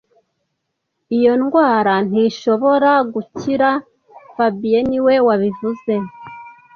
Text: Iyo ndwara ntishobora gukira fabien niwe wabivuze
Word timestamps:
Iyo 1.17 1.33
ndwara 1.41 1.93
ntishobora 2.07 2.91
gukira 3.13 3.69
fabien 4.33 4.85
niwe 4.89 5.13
wabivuze 5.27 5.93